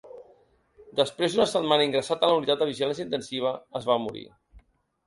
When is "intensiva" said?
3.11-3.57